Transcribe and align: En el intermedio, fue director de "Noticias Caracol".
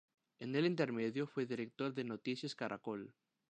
En 0.39 0.55
el 0.55 0.65
intermedio, 0.65 1.27
fue 1.27 1.45
director 1.45 1.93
de 1.93 2.03
"Noticias 2.03 2.55
Caracol". 2.55 3.13